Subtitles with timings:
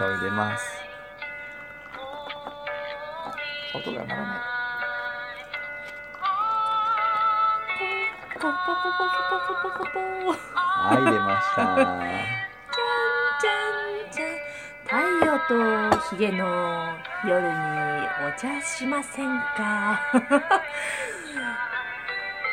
[0.00, 0.64] 醤油入れます。
[3.74, 4.38] 音が鳴らない。
[10.82, 11.76] はい出ました
[14.84, 14.96] 太
[15.26, 16.46] 陽とひげの
[17.28, 17.52] 夜に
[18.26, 20.00] お茶しませんか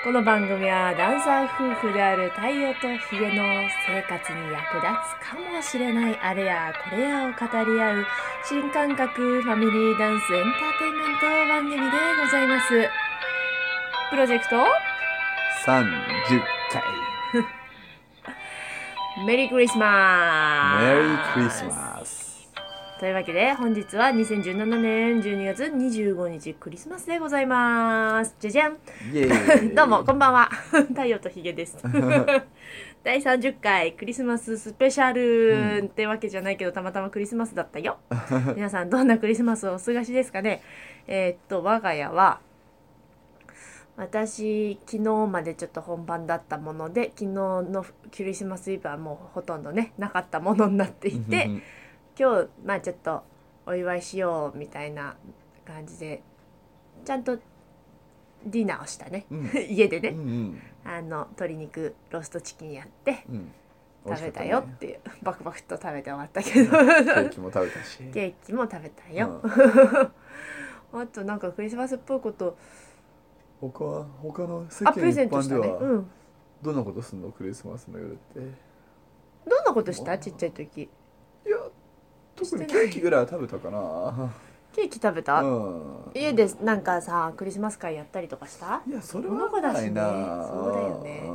[0.08, 3.44] この番組はダンサー夫婦である太陽とひげの
[3.86, 8.06] 生活に役立つかもしれないあれやこれやを語り合う
[8.48, 11.82] 新感覚ファミリーダンスエンターテインメント番組で
[12.24, 12.90] ございます。
[14.10, 14.56] プロジェクト
[15.66, 15.84] ？30
[16.72, 16.84] 回。
[19.26, 22.17] メリークリスマスメリークリスマス
[23.00, 28.36] というわけで本日は2017年12月25日クリスマスでございます。
[28.40, 28.78] じゃじゃん。
[29.76, 30.50] どうもこんばんは。
[30.90, 31.78] 太陽とひげです。
[33.04, 37.98] 第30回クリスマススペシャルってわけじゃないけどたまたまクリスマスだったよ。
[38.56, 40.64] 皆さんどんなクリスマスをお過ごしですかね？
[41.08, 42.40] えーっと我が家は
[43.96, 51.50] 私昨日までちょっと本番だったもので昨日のクリスマスイブはもうほとんどねなかったものになっていて
[52.20, 53.24] 今日まあちょっと
[53.66, 55.16] お祝いしようみたいな
[55.66, 56.24] 感じで
[57.06, 57.38] ちゃんと
[58.46, 59.52] ディナーをしたね、うん。
[59.70, 60.62] 家でね、うんうん。
[60.86, 63.52] あの鶏肉ローストチキンやってうん。
[64.08, 66.72] 食べたよっていう、バクバクっと食べて終わったけど。
[66.72, 67.98] ケーキも食べたし。
[68.14, 69.42] ケーキも食べたよ、
[70.94, 72.58] あとなんかクリスマスっぽいこと。
[73.60, 75.68] 他は他の世間一般でントしたね。
[75.68, 76.12] はうん。
[76.62, 77.32] どんなことすんの？
[77.34, 78.40] クリスマスの夜って。
[79.46, 80.18] どんなことした？
[80.18, 80.84] ちっちゃい時。
[80.84, 80.90] い
[81.50, 81.58] や
[82.38, 84.32] 特にケーキぐらいは食べたかな。
[84.72, 86.12] ケーキ食べた、うん。
[86.14, 88.84] 家でなんかさクリスマス会やったりとかした？
[88.88, 89.88] いやそれはな子だしね。
[89.88, 90.46] いな。
[90.48, 91.30] そうだよね。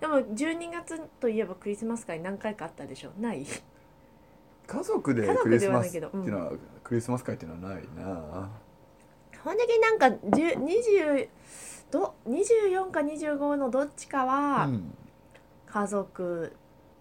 [0.00, 3.10] でも12月といえばクリスマス会何回かあったでしょ？
[3.20, 3.44] ない？
[4.66, 8.48] 家族でクリスマスっていけどいうのはクリスマス会っていうのはないな。
[9.44, 11.28] ほんだけなんか10 20
[11.90, 14.94] ど24か25のどっちかはうん。
[15.66, 16.54] 家族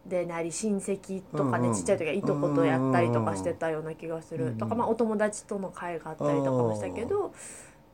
[0.07, 1.75] でなり親戚とかね、うんうん。
[1.75, 7.33] ちっちゃい時はいとことやったりとかしてたような気がする、うんうんとかまあお友達との会があったりとかもしたけど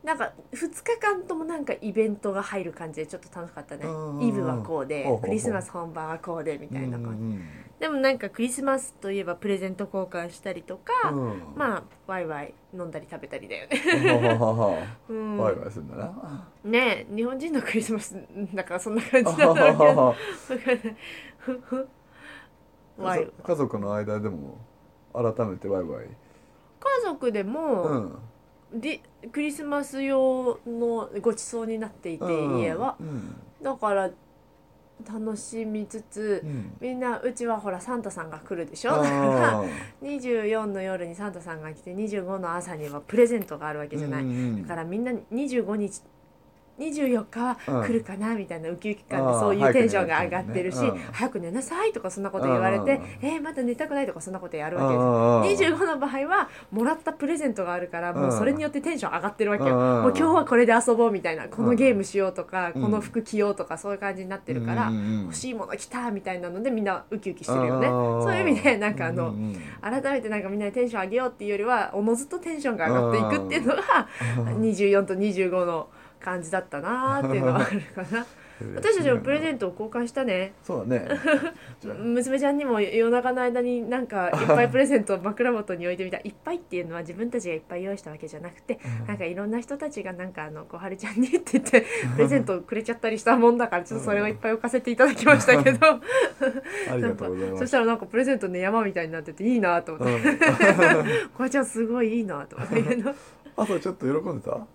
[0.04, 7.48] なんか2日間ともなんかイベントが入る感じでちょっと楽しかったね、うんうんイブはこうでクリスマス本番はこうでみたいな感じ、うん
[7.80, 11.10] でもなんかクリスマスといえばプレゼント交換したりとか、
[11.56, 13.82] まあワイワイ飲んだり食べたりだよね、
[15.36, 16.48] ワイワイするんだな。
[16.64, 18.16] ねえ日本人のクリスマス
[18.54, 20.14] だからそんな感じあなんだろ
[20.48, 20.94] うけ
[22.98, 24.58] ワイ家族の間でも
[25.12, 26.06] 改めてワイワイ。
[26.06, 28.18] 家族でも、
[28.72, 28.80] うん。
[28.80, 29.00] で
[29.32, 32.96] クリスマス用のごちそうになっていて、うん家は。
[33.00, 33.36] うん。
[33.62, 34.10] だから
[35.08, 36.76] 楽しみつつ、うん。
[36.80, 38.92] みんなうちはほらサンタさんが来るでしょ？
[38.92, 39.68] あだからー
[40.02, 46.02] 24の夜にサンタさんが来て25の朝にはプレゼントがあるわけじゃない、うんうんだからみんな25日
[46.78, 50.78] 24日は来るかなみたいなウキウキ感でそういうテンションが上がってるし、
[51.12, 53.28] 早く寝なさいとかそんなこと言われて、うん。
[53.28, 60.02] えー、まだ寝たくないとかそんなことやるあわけですー25の場合はもらったプレゼントがあるからもうそれによってテンション上がってるわけよ、うん。
[60.02, 64.90] もう今日はこれで遊ぼうみたいなこのゲームしようとか、うんこの服着ようとかそういう感じになってるから、
[65.22, 67.86] 欲しいもの着たみたいなのでみんなウキウキしてるよね。
[67.88, 69.34] そういう意味でなんかあの、
[69.80, 73.82] 改めてなんかみんなでテンション上げようっていうよりはおのずとテンションが上がっていくっていうのが
[74.38, 74.60] うん。
[74.60, 75.88] 24と25の
[76.24, 78.26] 感じだったなーっていうのはあるかな。
[78.76, 80.52] 私たちもプレゼントを交換したね。
[80.62, 81.08] そうだね。
[81.84, 86.18] 娘ちゃんにも夜中の間になんか いっぱいプレゼントを枕元に置いてみた。
[86.18, 91.84] いっぱいっていうのは自分たちがいっぱい用意したわけじゃなくてなんかいろんな人たちがなんかあの小春ちゃんにって言って
[92.14, 95.86] プレゼントをくれちゃったりしたもんだからちょっとそれをいっぱい置かせていただきましたけど。
[95.86, 96.00] あ
[96.96, 97.60] りがなんかとうございます。
[97.60, 100.14] そしたらなんかプレゼントの山みたいになってていいなと思って。
[100.14, 102.74] うん小春ちゃんすごいいいなと思って。
[103.56, 104.66] 朝ちょっと喜んでた？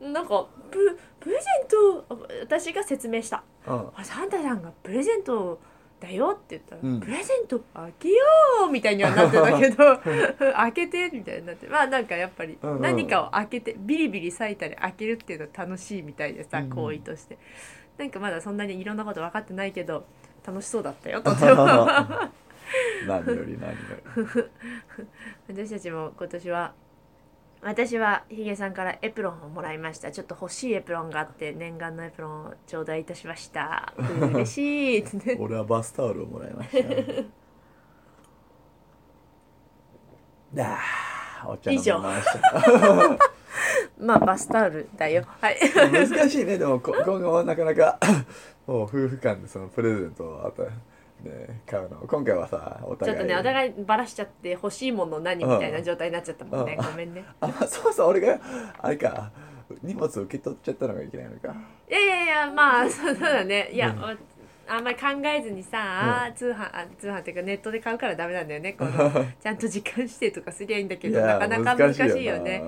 [0.00, 2.06] なんかププレゼント
[2.42, 3.42] 私が説明した。
[3.66, 3.88] うん。
[3.96, 5.58] あサンタさんがプレゼント
[5.98, 7.00] だよって言ったら、うん。
[7.00, 8.14] プレゼント開けよ
[8.68, 9.98] うみたいにはなってたけど
[10.54, 12.82] 開けてみたいになってまあなんかやっぱりうんうん。
[12.82, 16.70] 何かを開けてビリビリ裂いたり開けるっていうのは楽しいみたいでさうんうん。
[16.70, 17.38] 行為として。
[17.96, 20.04] なんかまだそんなにいろんなこと分かってないけど
[20.46, 21.34] 楽しそうだったよと。
[21.34, 21.88] て も
[23.06, 23.76] 何より何よ
[24.16, 24.44] り。
[25.64, 26.74] 私たちも今年は
[27.66, 30.12] 私はヒゲさんからエプロンをもらいました。
[30.12, 33.92] ちょっと欲しいエプロンがあって念願のエプロンを頂戴いたしました。
[33.96, 34.58] 嬉し
[34.98, 35.00] い。
[35.00, 36.78] ってね俺はバスタオルをもらいました。
[40.54, 43.18] だーお茶飲みました
[43.98, 45.24] まあバスタオルだよ。
[45.40, 45.58] はい。
[45.74, 46.58] 難しいね。
[46.58, 47.98] でもこ今後はなかなか
[48.64, 50.70] もう夫婦間でそのプレゼントを与え
[51.20, 51.98] ね買うの。
[52.06, 56.76] 今回はさおちょ互いっとねお互いバラしちゃって欲しいもの何みたいな状態になっちゃったもんね。
[56.78, 56.86] うん。
[56.86, 57.24] ごめんね。
[57.40, 58.38] あそうそう俺が
[58.78, 59.30] あれか。
[59.82, 61.54] 荷物受け取っちゃったのがいけないのか。
[61.88, 63.70] いやいやいやまあ そうだね。
[63.72, 64.18] いや、うん。
[64.68, 68.72] あんまり考えずにさ、通販あ通販っていうかネットで買うからダメなんだよね。
[68.72, 68.90] この
[69.40, 72.62] ちゃんと時間指定とかすりゃいいんだけどなかなか難しいよね。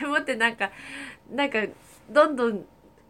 [0.00, 0.70] でもってなんか
[1.30, 1.60] なんか
[2.10, 2.64] どんどん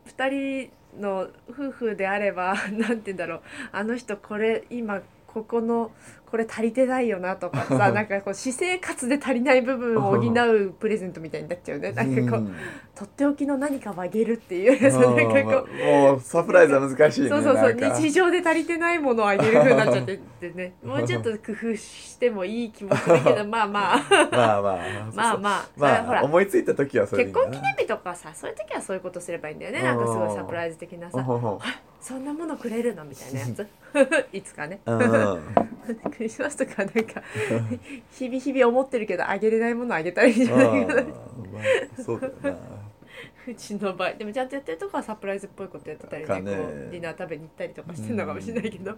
[0.06, 3.40] 2人の夫婦であれば なんて言うんだろう。
[3.72, 5.92] あの人これ今ここの
[6.30, 11.92] これ足りてないよなとか さなんかこう私生活で足りない部分を補うプレゼントみたいになっちゃうね。
[11.92, 12.54] なんかこう、うん
[12.96, 15.70] とっておきの何かをあげるっていう なんかこう。
[15.70, 20.72] うんもうサプライズは難しいねそうそうそう日常で足りてないものをあげる風になっちゃってってね。
[20.82, 23.98] もうちょっと工夫してもいい気もするけどまあまあ。
[24.32, 24.78] まあまあ。
[25.14, 25.66] まあまあ。
[25.76, 26.20] それはほら。
[26.20, 29.82] まあ思いついた時はそれ結婚記念日とかさそういう時はそういうことすればいいんだよね。
[29.82, 31.24] なんかすごいサプライズ的なさ。
[32.00, 33.04] そんなものくれるの？
[33.04, 33.66] みたいなやつ。
[34.32, 34.80] いつかね。
[34.86, 35.42] うん
[36.16, 37.22] クリスマスとかなんか
[38.12, 41.10] 日々日々思ってるけどあげれないものあげたらいじゃないかなま
[41.98, 42.58] あそうだよな。
[43.48, 48.94] うちの場合でもちゃんとやってるとこはサプライズっぽいことやってたりねかねこうディナー食べに行ったりとかしてるのかもしれないけど。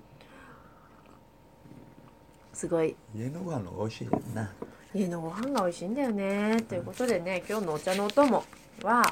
[2.55, 2.97] すごい。
[3.15, 4.53] 家のご飯の美味しいよな。
[4.95, 6.57] 家のご飯が美味しいんだよね。
[6.69, 8.43] ということでね今日のお茶のお供
[8.83, 9.03] は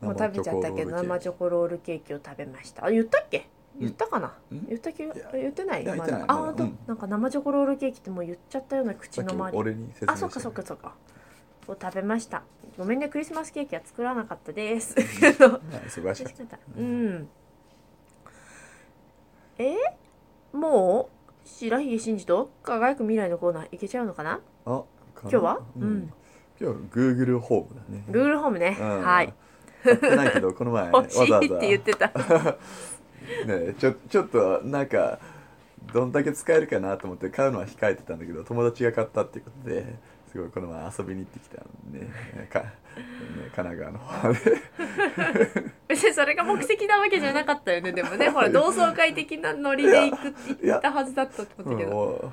[0.00, 2.86] もう食べちゃったけど生チョコロールケーキを食べました。
[2.86, 3.48] あ言ったっけ？
[3.78, 4.66] 言ったかな、うん。
[4.68, 5.30] 言った気がいや。
[5.32, 5.84] 言ってない？
[5.84, 6.20] ま言ってない。
[6.20, 6.78] まだだあ本当、うん。
[6.86, 9.58] なんか生チョコロールケーキってもう言っちゃったような口の周り。
[9.58, 10.94] 俺に説明あそっかそっかそっか。
[11.68, 12.42] を食べました。
[12.78, 14.94] ごめんねクリスマスケーキは作らなかったです。
[15.40, 16.58] ま あ忙しかった。
[16.78, 17.28] うん。
[19.58, 19.76] え？
[20.52, 21.10] も
[21.44, 24.40] う白ひげ真司と輝く未来のコーナーいけちゃうのかな？
[24.64, 24.82] あ
[25.22, 25.60] 今日は？
[25.76, 25.88] ううん。
[25.98, 26.12] ん
[26.58, 28.04] 今日は Google ホームだね。
[28.08, 29.02] Google ホームね、うん。
[29.02, 29.34] はい
[30.16, 32.10] ないけどこの前わ欲しいって言ってた
[33.46, 35.18] ねちょちょっとなんか
[35.92, 39.84] どんだけ使えるかなと思って買うのは控えてたんだけど友達が買ったっていうことで
[40.30, 42.72] すごいこの前遊びに行ってきたんで、ねかね、
[43.54, 44.40] 神奈川の方で。
[45.88, 48.28] 別にそれが目的なわけじゃなかったよねでもね。
[48.28, 51.92] ほら同窓会的なノリで行く行ったはずだったと思ったけど。
[51.92, 52.32] も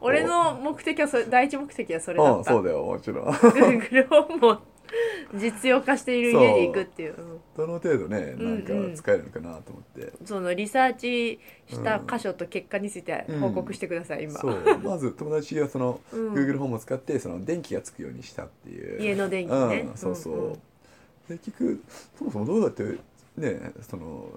[0.00, 2.32] 俺の目的はそれ第一目的はそれだった。
[2.32, 3.26] ううんそうだよもちろん。
[3.26, 4.62] Google ホームを
[5.34, 7.14] 実用化している家に行くっていう。
[7.16, 7.40] うん。
[7.56, 8.84] どの程度ねなんかうん。
[8.84, 14.38] うん使えるのかなと思って、そのリサーチした箇所と結果について報告してください、今。
[14.38, 14.78] そう。
[14.82, 16.34] まず友達がその、うん。
[16.34, 19.02] Google ホームを使ってその電気がつくようにしたっていう。
[19.02, 19.86] 家の電気ね。
[19.90, 20.52] うん、そうそう、うんうん。
[21.28, 21.80] で結局
[22.18, 22.82] そもそもどうやって
[23.36, 24.28] ねその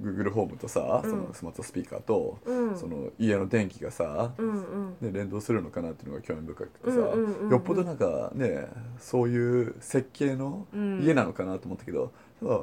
[0.00, 1.10] Google ホームとさ、うん。
[1.10, 2.76] そのスマートスピーカーと、うん。
[2.76, 4.96] その家の電気がさ、うんうん。
[5.00, 7.50] ね、連動するのかなっていうのが興味深くてさ、うんうんうんうん。
[7.50, 8.66] よっぽどなんかね
[8.98, 11.00] そういう設計のうん。
[11.02, 12.58] 家なのかなと思ったけど、ただ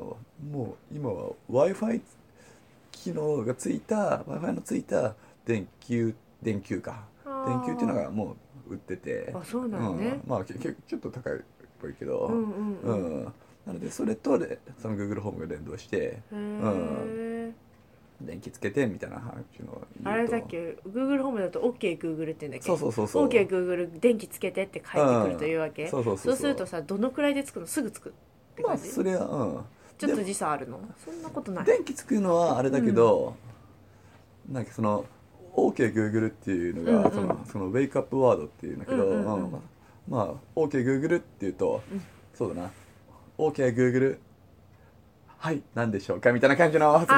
[0.51, 2.01] もう今は w i f i
[2.91, 7.05] 機能がついた w i f i のついた電球電球か。
[7.23, 8.35] 電球っていうのがも
[8.67, 9.33] う売ってて。
[9.33, 10.19] あそうなのね。
[10.23, 10.29] うん。
[10.29, 11.39] まあけけちょっと高いっ
[11.81, 13.23] ぽいけど、うんうんうん。
[13.23, 13.33] うん
[13.65, 17.51] なのでそれとでその Google ホームが連動してへー。
[18.21, 22.61] 電気つけてみたいな話のあれだっけ？Google ホームだと OKGoogle って言うんだっけ？
[22.61, 23.27] そうそうそうそう。
[23.27, 25.89] OKGoogle 電気つけてって返ってくるというわけ、うん。
[25.89, 26.35] そうそうそうそう。
[26.35, 27.65] するとさどのくらいでつくの？
[27.65, 28.11] すぐつくっ
[28.55, 29.61] てま感じ、あそれはうん。
[29.97, 30.79] ちょっと時差あるの？
[31.03, 31.65] そんなことない。
[31.65, 33.35] 電気つくのはあれだけど、
[34.51, 35.05] なんかその
[35.55, 37.11] OKGoogle っていうのが、うんうん。
[37.11, 39.51] そのそのウェイクアップワードっていうんだけど、うんうんうんうん。
[39.51, 39.61] まあ
[40.07, 42.03] まあ OKGoogle っていうと、うん。
[42.35, 42.71] そうだな
[43.49, 44.17] OKGoogle
[45.39, 47.13] はい何でしょうかみたいな感じのその受け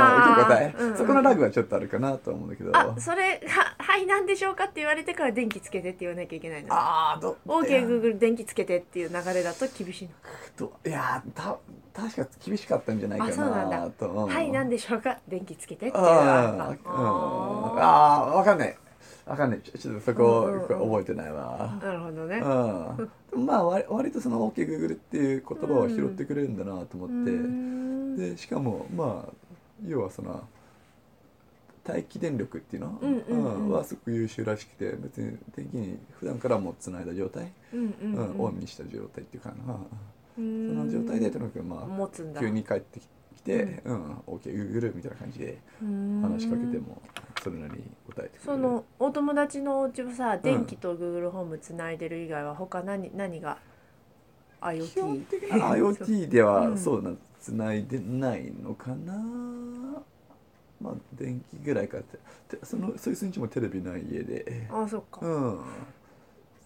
[0.45, 0.97] 答え、うんうん。
[0.97, 2.71] そこのラグはちょっとあるかなと思うんだけど。
[2.73, 6.69] あそれははい何でしょうかって言われてから電気つけてって言わなきゃいけないの。
[6.71, 10.11] あーど OKGoogle 電気つけてっていう流れだと厳しいの。
[10.57, 11.57] どいやた
[11.93, 14.27] 確か厳しかったんじゃないかあそうなんとうん。
[14.27, 15.19] はい何でしょうか？
[15.27, 16.03] 電気つけてっていう。
[16.05, 18.77] あああーわかんない
[19.25, 19.61] わかんない。
[19.61, 20.81] ちょっとそこ、うんうん。
[20.81, 21.77] うん覚えてないわ。
[21.81, 22.37] ーなるほどね。
[23.31, 28.15] うん、まあ割割とその OKGoogle っていう言葉を拾ってくれるんだなと思うって、ーん。
[28.17, 29.33] でしかもまあ
[29.85, 30.43] 要はその
[31.87, 33.69] 待機電力っていうの、うんうんうん。
[33.69, 38.33] はすごく優秀らしくて別に電気に普段からもうつないだ状態、うんうんうん。
[38.33, 38.41] うん。
[38.41, 39.77] オンにした状態っていうかな、う
[40.37, 44.11] そんの状態でとにかくまあ急に帰ってきて「うん。
[44.27, 47.01] OKGoogle」みたいな感じで話しかけても
[47.43, 53.57] それなりに答えてそのお友達のお家はさ電気と Google ホームつないでる以外は他何何が
[54.61, 59.13] 基本 IoT 的な IoT でうんはそうなつないでないのかな、
[60.79, 62.17] まあ電気ぐらいかって
[62.55, 64.67] でそのそういう数日もテレビない家で。
[64.71, 65.19] あそっか。
[65.21, 65.59] うん。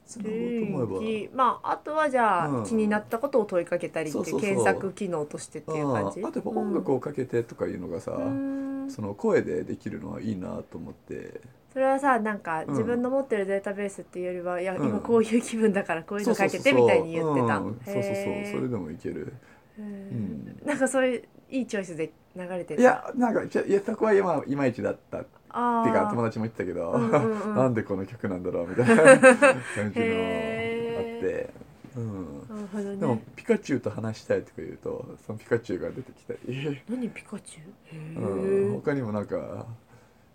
[0.05, 1.35] つなごうと思えば。
[1.35, 2.63] まああとはじゃあ、うん。
[2.65, 4.41] 気になったことを問いかけたりってそうそうそう。
[4.41, 6.23] 検索機能としてっていう感じ？
[6.23, 11.41] ああとやっぱ音楽をかけてとかいうのがさ、うんんその声でできるのはいいなと思って。
[11.73, 12.69] それはさなんかうん。
[12.71, 14.87] 自分の持ってるデータベースっていうよりは、いやうん。
[14.87, 17.57] 今こういう気分だからこういうの書いてみたいに言ってた。
[17.57, 17.81] うん。
[17.85, 18.13] そうそうそう。
[18.51, 19.33] それでもいける。
[19.79, 19.85] へー。
[19.85, 20.61] ん。
[20.65, 26.99] なんかそういういいチョイスで流れてたいやなんかいやそこは今いまいちだったってあいうか友達達も言ってたけど、う
[27.55, 29.99] なんでこの曲なんだろうみたいな感じのあって。
[30.01, 31.49] へ、
[31.97, 37.97] うん、なるほどでもねピカチュウと話したいとか言うとそのピカチュウが出てきたり、何ピカチュウ？
[37.97, 39.65] へうん、ー他にもなんか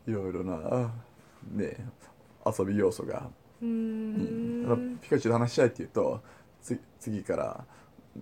[0.07, 0.91] いろいろな
[1.53, 1.77] ね
[2.45, 3.31] 遊び要素が、
[3.63, 3.71] うーう
[4.73, 4.99] ん。
[5.01, 6.21] ピカチュウと話したいって言うと
[6.61, 7.65] つ次から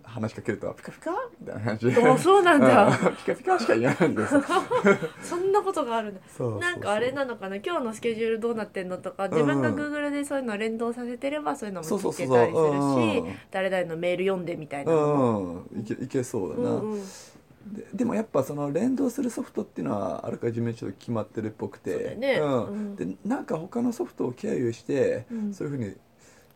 [0.05, 1.11] 話しかけるとピカピカ？
[1.41, 2.87] みたいな感じであそうなんだ。
[2.87, 3.17] うん。
[3.17, 4.35] ピカピカしか言わないんです。
[4.35, 4.43] よ
[5.23, 6.21] そんなことがあるんだ。
[6.61, 7.57] なんかあれなのかな？
[7.57, 9.29] 今日のスケジュールどうなってんのとか。
[9.29, 15.81] 自分が Google でそういうのを連動させてればそういうのも聞けたりするし誰々のメール読んでみたいなうん。
[15.81, 17.01] いけいけそうだな、うんうん。
[17.01, 22.11] ででもやっぱその連動するソフトっていうのはあらかじめちょっと決まってるっぽくて。
[22.11, 22.39] そうね。
[22.39, 22.65] うん。
[22.67, 22.97] うん。
[22.97, 25.55] でなんか他のソフトを経由して、うん。
[25.55, 25.95] そういうふうに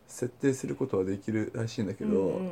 [0.07, 2.49] 設定することはできるらしいんだけど、うんう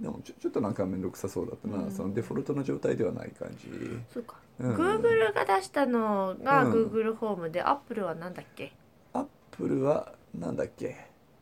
[0.00, 1.90] でもちょちょっとなんか面倒くさそうだったな、うん。
[1.90, 3.68] そのデフォルトの状態ではない感じ。
[4.12, 4.74] そうか、うん。
[4.74, 6.72] Google が出したのがうん。
[6.72, 8.72] Google ホームで、Apple はなんだっけ？
[9.12, 10.96] アップルはなんだっけ？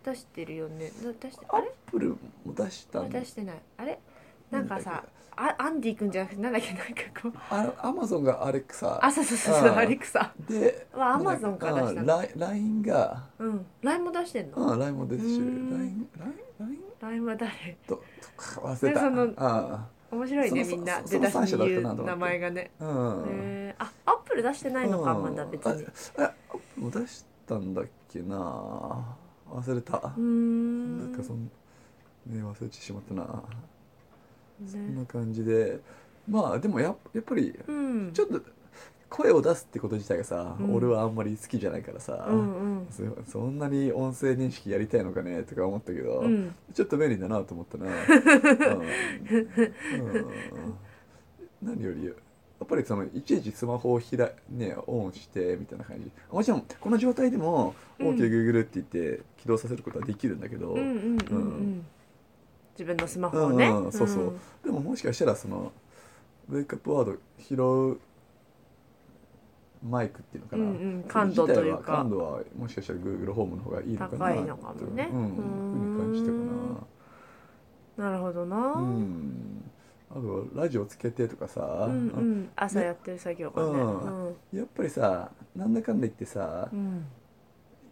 [0.04, 0.90] 出してるよね。
[1.04, 3.60] だ出してアッあれプルも出したん出してない。
[3.76, 3.98] あれ？
[4.50, 5.04] なんかさ
[5.36, 6.72] あアンディ君じゃなくてなんだっけ？
[6.72, 7.32] なんかこう。
[7.50, 8.98] あアマゾンがアレクサ。
[9.04, 10.32] あそうそうそうそうアレクサ。
[10.48, 12.24] では Amazon から出したの。
[12.34, 13.66] LINE がうん。
[13.82, 14.56] LINE も出してんの？
[14.56, 15.28] うん LINE も出てる。
[15.28, 15.40] し
[17.00, 17.76] うーん LINE LINE LINE は誰？
[17.86, 18.02] とと
[18.36, 19.00] か忘れた。
[19.00, 21.02] でそのあ面白いねみんな。
[21.04, 22.70] そ出だしに言う名前がね。
[22.80, 23.74] あうん。
[23.78, 25.22] あアップル出してないのかうん。
[25.22, 25.82] まだ別に。
[25.82, 26.32] うああ
[26.76, 29.16] もう出したんだっけな。
[29.50, 29.92] 忘れた。
[29.92, 31.12] ーん。
[31.12, 33.42] なんかそんね忘れてしまったな。
[34.66, 35.80] そんねな感じで。
[36.28, 38.12] まあでもややっぱりうん。
[38.12, 38.40] ちょっと
[39.10, 40.74] 声を出すってこと自体がさ、うん。
[40.74, 42.86] 俺はあんまり好きじゃないからさ、うんうん。
[42.90, 46.54] そそんなに音声認識やりたいのかねとか思ったけど、うん。
[46.74, 47.90] ちょっと便利だなと思ったな、 う
[49.96, 50.10] ん。
[50.10, 50.26] うん。
[51.62, 52.12] 何よりや
[52.64, 56.10] っぱりそのいちいちスマホをひら、ね、オンしてみたいな感じ。
[56.30, 58.08] もちろんこの状態でもうん。
[58.10, 60.76] OKGoogle って言って起動させることはできるんだけど、
[62.72, 63.68] 自分のスマホをね。
[63.68, 64.34] うんうんそうそう。
[64.64, 65.72] でももしかしたらその
[66.50, 67.54] ウェイクアップワード拾
[67.94, 68.00] う
[69.82, 71.96] マイクっていうのかな、うんうん感度というか。
[71.96, 74.18] 感度はもしかしたら Google ホームの方がいいのかな。
[74.18, 75.08] 高いのかもね。
[75.12, 76.32] うん、うーんふうに感じたか
[78.04, 78.10] な。
[78.10, 78.56] なるほどな。
[78.56, 79.70] うん。
[80.10, 82.50] あとラジオつけてとかさ、うんうん。
[82.56, 83.68] 朝やってる作業がね。
[83.68, 84.26] うん。
[84.28, 84.36] うん。
[84.52, 87.04] やっぱりさなんだかんだ言ってさ、うん。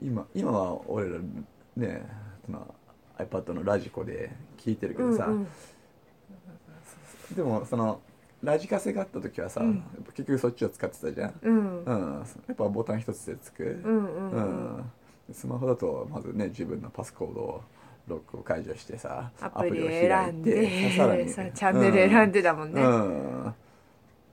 [0.00, 1.18] 今今は俺ら
[1.76, 2.06] ね
[2.44, 2.74] その
[3.18, 5.46] iPad のラジコで聞いてるけどさ、うんうん。
[7.34, 8.00] でもその
[8.42, 9.82] ラジカセがあった時はさ、うん。
[10.14, 11.84] 結局そっちを使ってたじゃん、うん。
[11.84, 14.92] うん、やっぱボタン一つでつく、うんうん
[15.32, 17.60] スマホだとまずね自分のパスコードを
[18.06, 21.28] ロックを解除してさアプリを選んでさらに。
[21.28, 23.54] さチャンネル選んでだもんね、うん、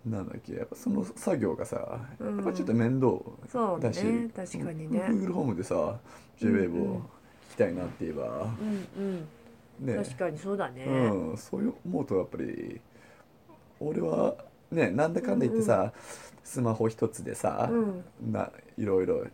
[0.05, 2.35] なんだっけやっぱその作業がさ、うん。
[2.35, 3.13] やっぱちょっと面倒
[3.51, 4.99] そうだしね確かにね。
[4.99, 5.97] Google ホームでさ
[6.39, 7.01] JWAVE を
[7.49, 8.47] 聞きたいなって言えば、
[8.97, 9.27] うん
[9.79, 9.87] うん。
[9.87, 9.95] ね。
[9.95, 12.79] 確かにそうだね、うん、そういう思うとやっぱり
[13.87, 14.35] 俺は
[14.71, 15.93] ねなんだかんだ言ってさ、
[16.43, 18.03] スマホ一つでさ、うん。
[18.31, 19.25] ないろいろ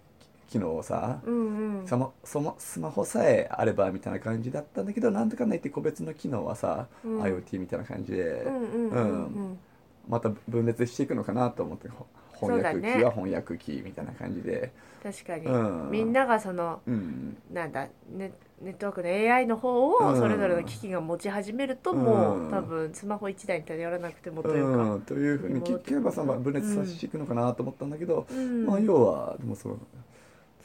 [0.50, 1.88] 機能をさ、うんうん。
[1.88, 7.22] そのそのスマホさえあればみたいな感じだったんだけどなんだかんだ言って個別の機能はさ、うん。
[7.22, 9.60] IoT みたいな感じで、うんうんうんうん
[10.08, 14.72] また分裂していくのかなと思ってほ翻訳機は翻訳機みたいな感じで。
[15.04, 15.92] 確かに、うん。
[15.92, 17.38] みんながそのうん。
[17.52, 20.18] なんだネネットワークの AI の方をうん。
[20.18, 28.66] それぞれの機器が持ち始めるともう、うん多分スマホ1台に頼らなくてもというか、うん、というふうに聞けばさ、まあ、分裂させていくのかなと思ったんだけど、うん。
[28.66, 29.80] まあ要はでもそう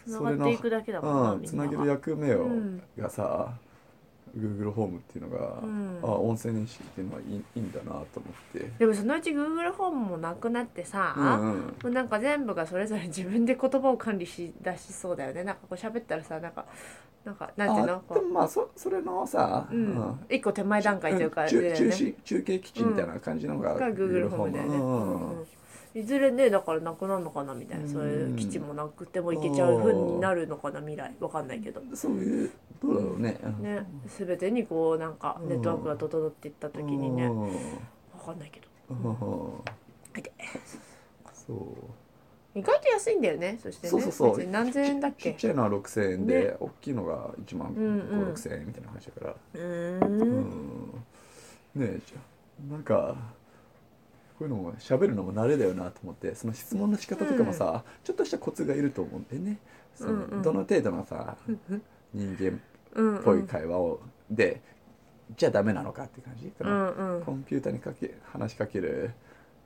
[0.05, 2.83] つながっていくだけだもんな、うん、つなげる役目を、うん。
[2.99, 3.55] がさ
[4.37, 6.01] Google ホームっていうのが、うん。
[6.03, 8.05] あ音声認識っていうのはいいいいんだなと思っ
[8.53, 8.71] て。
[8.79, 11.59] でもそのうち Google ホームもなくなってさ、うんうん。
[11.61, 15.45] もうなんか全部がそれぞれ自分で言葉を管理し出しそうだよね。
[15.45, 16.67] なんかこう喋ったらさなんか
[17.25, 18.03] なんかなんていうの？
[18.13, 20.21] でもまあそそれのさ、うん。
[20.29, 25.39] 一個手前段階というかね中心中継基地みたいな感じのが、が Google ホームだよね、うんうん。
[25.39, 25.47] うん
[25.95, 27.91] いずれねだからなくなるのかなみたいな、うん。
[27.91, 31.81] そういう基地もなくてもいけちゃう風になるのかな未来わかんないけど。
[31.95, 32.51] そういう
[32.83, 33.39] どうだろうね。
[33.61, 33.87] ね。
[34.19, 37.27] 全てにこうなんかネットワークが整っていった時にね。
[37.27, 37.51] うんわ
[38.27, 38.67] かんないけど。
[41.33, 42.59] そう。
[42.59, 43.59] 意外と安いんだよね。
[43.63, 43.91] そしてね。
[43.91, 44.47] そうそうそう。
[44.47, 45.33] 何千円だっけ？
[45.33, 46.57] ちちっちゃいのは6000円で、ね。
[46.61, 48.33] 大きいのが1万うんうん。
[48.33, 50.03] 56000円みたいな話だから、うーん。
[50.03, 51.05] うん。
[51.75, 52.19] ねえじゃ
[52.71, 53.17] あなんか
[54.45, 59.59] こういうのも喋るのも慣れだよなと思ってその質問の仕方とかもさ、ちょっとしたコツがいると思うんでね。
[59.95, 60.43] その、うんうん。
[60.43, 61.37] どの程度のさ
[62.13, 62.61] 人間
[62.95, 64.61] うんっぽい会話を、で
[65.37, 67.23] じゃあダメなのかって感じこうの、んうん。
[67.23, 69.13] コンピューターにかけ話しかける、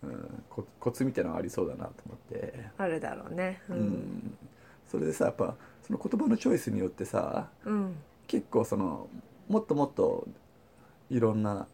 [0.05, 3.61] うん、ココツみたいなのがありそうだなと思って、あるだろうね。
[3.69, 4.39] ううんん。
[4.87, 7.97] それでさやっぱその言葉のチョイスによってさうん。
[8.29, 9.09] 結構その
[9.49, 10.29] もっともっと
[11.11, 11.67] いろんな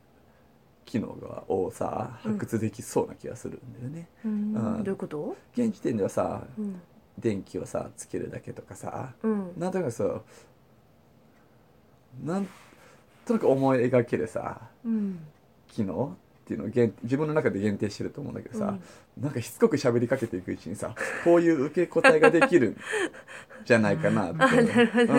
[0.84, 4.08] 機能がをさ発掘できそうな気がするんだよね。
[4.24, 4.32] うん。
[4.32, 4.84] うん。
[4.84, 5.36] どういうこと？
[5.56, 6.80] 現時点ではさうん。
[7.18, 9.52] 電気をさつけるだけとかさうん。
[9.56, 10.20] なんとなくさ
[12.24, 12.48] なん
[13.24, 15.18] となく思い描けるさうん。
[15.68, 18.76] 機能っていうのを限自分の中で限定してると思うんだけどさ、
[19.20, 20.92] なんかしつこく喋りかけていくうちにさ
[21.22, 22.76] こういう受け答えができるん
[23.64, 24.42] じゃないかなって。
[24.44, 25.14] あ なるほど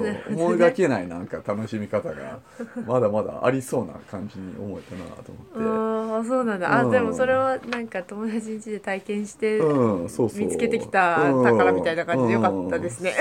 [0.00, 0.22] ね。
[0.28, 2.40] 思いがけないなんか楽しみ方が
[2.86, 6.18] まだまだありそうな感じに思えたなと思って。
[6.18, 6.74] ああそうなんだ。
[6.74, 6.90] あうん。
[6.90, 13.14] でもそれはなんか友達ん家で体験して見つけてきた宝みたいな感じでよかったですね。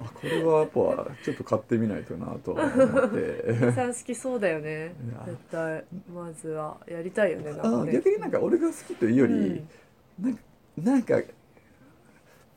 [0.00, 3.72] あこれはやっぱちょっと買ってみないとなとは思って。
[3.72, 4.94] さん好きそうだよね。
[5.26, 5.84] 絶対。
[6.14, 6.76] まずは。
[6.88, 7.92] やりたいよねなんあかね。
[7.92, 9.62] 逆になんか俺が好きというより、
[10.20, 10.40] なんか
[10.76, 11.20] なんか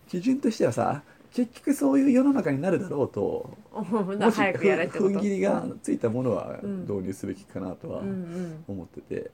[0.07, 6.81] 基準としてはさ結局そういう世の中になるだろうと うん切りがついたものはうん。
[6.81, 8.63] 導入すべきかなとはうんうん。
[8.67, 9.31] 思ってて、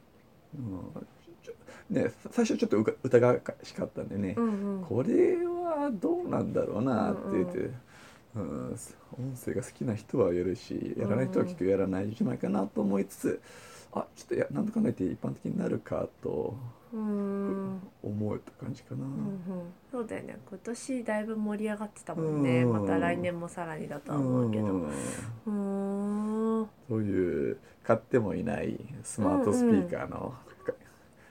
[0.56, 1.08] うん。
[1.89, 4.84] ね、最初ちょっと疑わしかったんでね、うんうん。
[4.84, 7.72] これはどうなんだろうなって言って、うん
[8.38, 13.41] 音声が好きな人はやるしやらない人は結局やらないんじゃないかなと思いつつ
[13.98, 16.56] あちょっとやなんとか考えて一般的になるかと
[16.94, 17.82] うん。
[18.01, 19.04] 思えた感じかな。
[19.04, 19.39] うんうん。
[19.92, 20.38] そうだよね。
[20.50, 22.63] 今年だいぶ盛り上がってたもんね。
[22.63, 22.82] うん。
[22.82, 24.63] また来年もさらにだとは思うけど。
[24.66, 26.70] うんうーん。
[26.88, 30.34] そういう買ってもいないスマートスピーカーの
[30.66, 30.74] か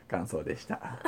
[0.09, 0.79] 感想でした。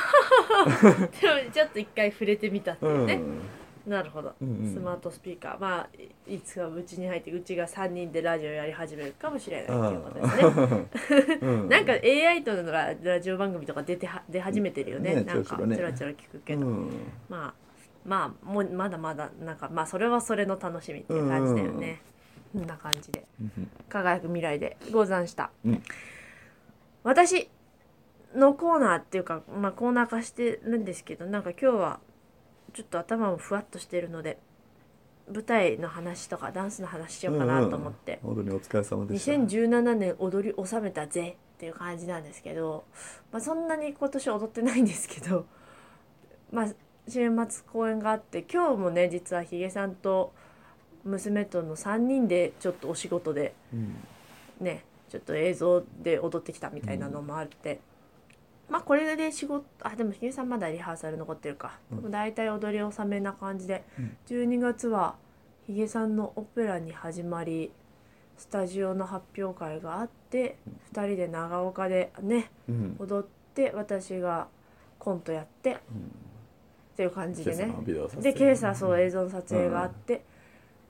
[1.21, 3.41] でもちょっと一回触れてみたっていうね、うん
[3.89, 4.75] なるほど、うんうん。
[4.75, 5.59] スマートスピーカー。
[5.59, 5.89] まあ
[6.27, 11.39] いいつかうちに入ってうちが3人でラジオやり始めるかもしれないっていうことですね。
[11.41, 11.69] うん。
[11.71, 15.15] なんか AI とのララジオ番組とか出ては出始めてるよね。
[15.15, 16.91] ねなんかちらちら聞くけど、うん。
[17.29, 17.55] まあ
[18.05, 22.03] まあもうまだまだなんかまあそれはそれの楽しみっていう感じだよね、
[22.53, 23.25] こんな感じで。
[23.41, 23.71] うん。
[23.89, 25.83] 輝く未来でござんした、うん。
[27.05, 27.49] 私
[28.35, 32.01] のコーナーっていうか、まあ、コーナー化してるんですけどなんか今日は
[32.73, 34.39] ちょっと頭もふわっとしてるので
[35.33, 39.33] 舞台の話とかダンスの話しようかなと思って、本当にお疲れ様でした。
[39.33, 42.85] 2017年踊り収めたぜっていう感じなんですけど、
[43.31, 45.45] まあ、そんなに今年踊ってないんですけど、
[46.51, 46.69] まあ、
[47.09, 50.33] 週末公演があって今日もね実はひげさんと
[51.05, 53.97] 娘との3人でちょっとお仕事でうん。
[54.61, 57.81] ねちょっと映像で踊ってきたみたいなのもあって、
[58.69, 61.97] まあこれで仕事あでもひげさんまだリハーサル残ってるか、うん。
[61.99, 64.17] でも大体踊り納めな感じで、うん。
[64.27, 65.15] 12月は
[65.67, 67.71] ひげさんのオペラに始まり
[68.37, 70.57] スタジオの発表会があって、
[70.93, 72.97] 2人で長岡でねうん。
[72.99, 74.49] 踊って私が
[74.99, 75.77] コントやってっ
[76.97, 77.75] ていう感じでね。
[78.21, 80.23] で今朝そう映像の撮影があって、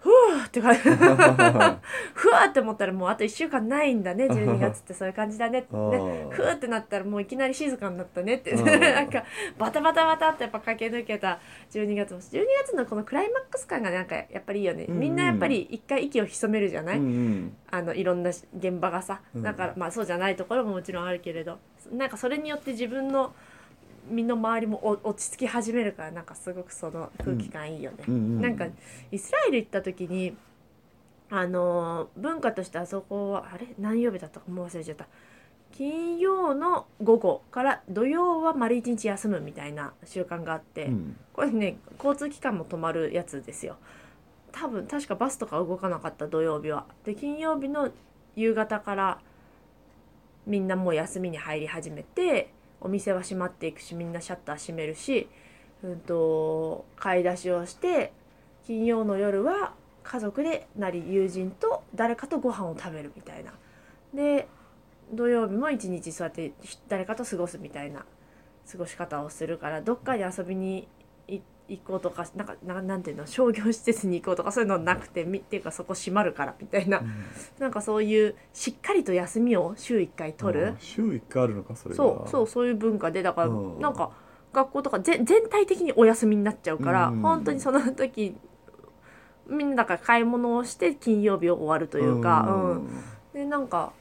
[0.01, 0.81] ふわーって感じ。
[0.81, 4.95] ふわーって思ったらもうあと1週間ないんだね 12月って。
[4.95, 5.61] そういう感じだね。
[5.61, 8.53] ってあねーふわってなったらもういきなり静かになったねって。
[8.53, 8.65] うん。
[8.65, 9.25] なんか
[9.59, 11.41] バタバタバタってやっぱ駆け抜けた。
[11.71, 12.21] 12月も。
[12.21, 15.01] 12月のこのクライマックス感がなんかやっぱりいいよね、うんうん。
[15.01, 17.57] みんなやっぱり一回息を潜めるじゃない、うんうん。
[17.71, 19.21] あのいろんな現場がさ。
[19.35, 19.43] うん。
[19.43, 21.59] だからまあそうじゃないところももちろんあるけれど。
[21.91, 23.35] なんかそれによって自分の
[24.11, 28.05] 身の回りもお落ち着き始めるからなんかすごくその空気感いいよね。
[28.09, 28.15] うん。
[28.15, 28.67] うんなんか
[29.11, 30.37] イスラエル行った時に
[31.31, 33.67] あのー文化としてあそこはあれ？
[33.79, 35.07] 何曜日だったかもう忘れちゃった。
[35.71, 41.17] 金曜の午後から土曜は丸一日休むみたいな習慣があって、うん。
[41.35, 43.77] これね交通機関も止まるやつですよ。
[44.51, 46.87] 多分確かバスとか動かなかった土曜日は。
[47.05, 47.91] で金曜日の
[48.35, 49.21] 夕方から
[50.47, 55.29] みんなもう休みに入り始めてお店は閉まっていくしみんなシャッター閉めるし、
[55.83, 58.13] うん、と買い出しをして
[58.67, 63.53] 金曜の夜は家族でなり友人と誰かとご飯を食べるみたいな。
[64.15, 64.49] で
[65.13, 66.53] 土曜日も一日そうやって
[66.89, 68.05] 誰かと過ごすみたいな
[68.71, 70.89] 過ごし方をするからどっかに遊びに
[71.27, 77.03] 行っ行こうとかなんかななんていうの商業施設に行こうとかそういうのなくてみっていうかそこ閉まるからみたいな、
[77.59, 80.69] なんかそういうしっかりと休みを週1回取る。
[80.69, 81.97] あー週一回あるのかそれが。
[81.97, 83.81] そうそうそういう文化でだからうん。
[83.81, 84.11] なんか
[84.53, 87.21] 学校とかぜ全体的にお休みになっちゃうから、うん。
[87.21, 88.35] 本当にその時
[89.47, 92.89] みんなだから買い物をして金曜日を終わるというか、うん。
[93.35, 93.93] でなんか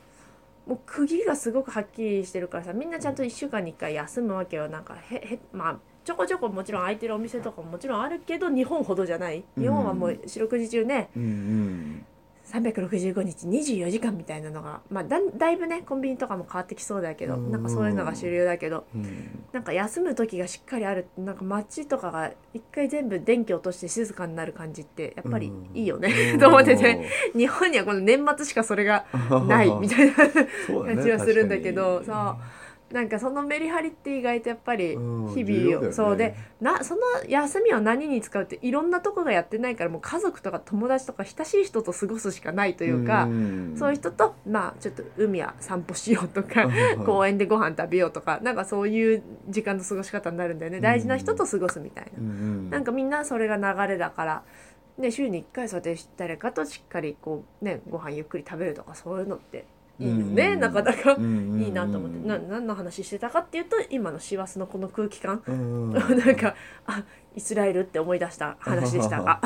[0.65, 4.67] もう区切りがすごくはっきりしてるからさみんなちゃんと1週間に1回休むわけよ。
[4.69, 9.43] なんかへへまあちょこちょこもちろん空いてるお店とかももちろんあるけど日本ほどじゃない。
[9.57, 12.05] 日本はもう四六時中ね、うんうん。
[12.45, 17.51] 365日24時間みたいなのが、まあ、だだいぶねコンビニとかも変わってきそうだけどうん。
[17.51, 19.43] なんかそういうのが主流だけどうん。
[19.51, 26.39] なんか休む時がしっかりあるなんか街とかが一回全部電気落として静かになる感じってやっぱりいいよね、うん。
[26.39, 29.05] と思ってて日本にはこの年末しかそれが
[29.45, 30.13] ないみたいな
[30.85, 32.37] 感じはするんだけど確か
[32.91, 35.91] なんかそのメリハリって意外とやっぱりうん日々を、重要だよね。
[35.93, 43.75] そうでなその休みを何に使うっていろんなとこがやってないからもう家族とか友達とか親しい人と過ごすしかないというか、ん。
[43.77, 46.71] そういう人とまあちょっと海や散歩しようとか、う
[47.01, 50.79] ん 公園でご飯食べようとかなんかそういう時間の過ごし方になるんだよね。
[50.79, 52.11] 大事な人と過ごすみたいな。
[52.19, 52.27] うん。
[52.27, 52.69] うん。
[52.69, 54.43] なんかみんなそれが流れだから、
[54.97, 59.65] ね、週に1回そうやって誰かとしっかりこう、ね、ご飯ゆっくり食べるとかそういうのって
[59.99, 61.13] いいよね、うんなかなか。
[61.13, 61.15] い
[61.69, 66.55] いなと思って、な何の話してたかっていうと今の師走のこの空気感、うん なんか
[66.85, 67.03] あ
[67.35, 69.21] イスラエルって思い出した話でした。
[69.21, 69.41] が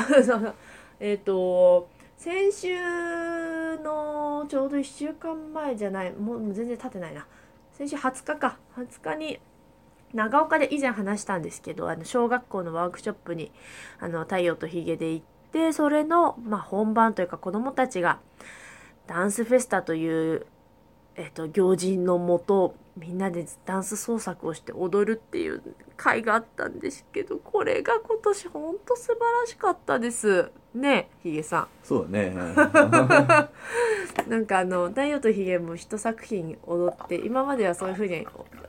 [1.00, 7.26] えっと先週のちょうど1週間前じゃないもう全然経ってないな。
[7.72, 8.58] 先週20日か。
[8.76, 9.40] 20日に
[10.14, 13.50] 長岡で以前話したんですけどあの小学校のワークショップに
[13.98, 18.20] あの太陽とヒゲで行ってそれの、まあ、本番というか子どもたちが
[19.06, 20.46] ダンスフェスタという、
[21.16, 25.62] えっと、行事のもとみんなでダンス創作をして踊るっていう
[25.96, 31.68] 会があったんですけどこれが今年ほんと素晴らしかったですねヒゲさん。
[31.82, 32.34] そうだね
[34.28, 38.26] なんかあの「太陽とヒゲ」も一作品踊って今まではそういうふうに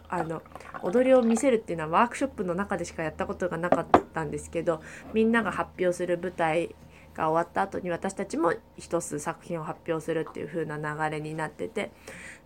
[0.07, 0.41] あの
[0.83, 4.81] 踊りを見せるっていうのはワークショップの中でしかやったことがなかったんですけど
[5.13, 6.75] みんなが発表する舞台
[7.15, 11.91] が終わった後に私たちも一つ作品を発表するっていう風な流れになってて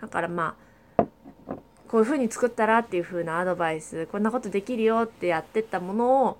[0.01, 0.55] だからま
[0.97, 1.03] あ
[1.87, 6.37] こういう風に作ったらっていう風なアドバイスこんなことできるよってやってったものを、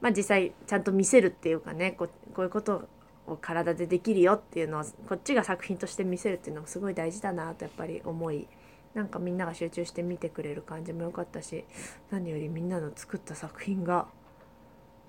[0.00, 2.88] まあ、実際ちゃんと見せるっていうかねここういうこと
[3.26, 8.46] を体でできるよっていうのをこっちが作品として見せるっていうのもすごい大事だなとやっぱり思い
[8.94, 11.64] なんかみんなが集中して見てくれる感じも良かったし
[12.10, 14.06] 何よりみんなの作った作品が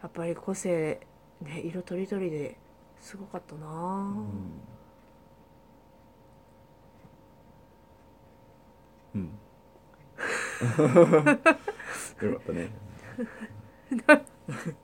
[0.02, 1.00] やっぱり個性
[1.41, 2.58] ね色とりどりで
[3.00, 4.13] すごかったな、
[9.13, 9.19] うん。
[9.19, 9.28] うん。
[12.28, 12.69] よかったね。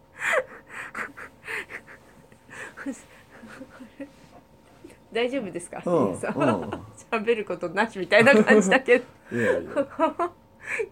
[5.12, 6.40] 大丈夫ですか、うん皆さんう。
[6.66, 6.72] ん
[7.12, 9.06] 喋ることなしみたいな感じだけど。
[9.32, 9.72] いやいや。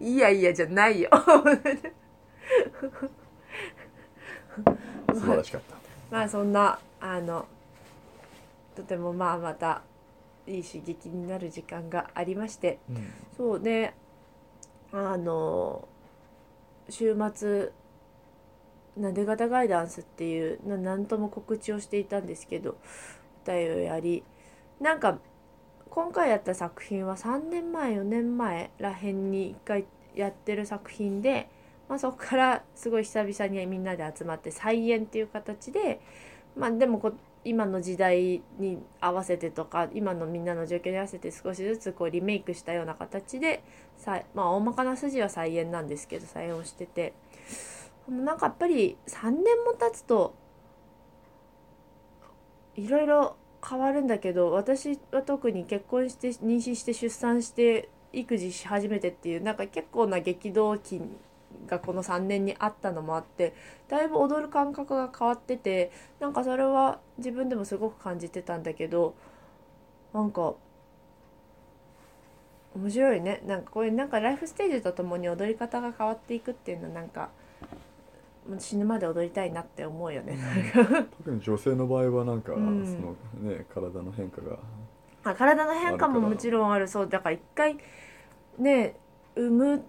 [0.00, 1.10] いやいやじゃないよ
[5.14, 5.76] 素晴らしかった。
[6.10, 7.46] まあそんなあの
[8.76, 9.82] とてもまあまた
[10.46, 12.78] いい刺激になる時間がありまして
[13.36, 13.94] そうね
[14.92, 15.88] あの
[16.88, 17.70] 週末
[18.96, 22.78] なで型ガイダンスっていうななんとも告知をしていたんですけど舞
[23.44, 24.22] 台をやり
[24.80, 25.18] なんか
[25.88, 31.48] 今回やった作品は3年前4年前らへんに1回やってる作品で、
[31.88, 36.00] まあ、そこからすごい久々にみんなで集まって再演っていう形で
[36.56, 37.12] まあでもこ
[37.44, 43.64] 今の時代に合わせてとか今のみんなの状況に合わせて少しずつこうリメイクしたような形で
[44.34, 47.12] まあ大まかな筋は再演なんですけど再演をしてて。
[48.08, 50.34] なんかやっぱり3年も経つと
[52.74, 61.00] いろいろ変わるんだけど私は特に結婚して妊娠して出産して育児し始めてっていうなんか結構な激動期
[61.66, 63.54] がこの3年にあったのもあって
[63.88, 69.14] だいぶ踊る感覚が変わっててなんかそれは自分でもすごく感じてたんだけど
[70.12, 70.54] なんか
[72.74, 73.42] 面白いね。
[73.46, 77.28] なんかこういうなんかライフステージとともに踊り方が変わっていくっていうのはなんか
[78.48, 80.38] もう死ぬまで踊りたいなって思うよね。
[81.18, 82.86] 特に女性の場合はなんか、うん。
[82.86, 84.58] そのね体の変化が
[85.24, 86.88] あ体の変化ももちろんある。
[86.88, 87.76] そうだから一回
[88.58, 88.96] ね
[89.36, 89.84] 産む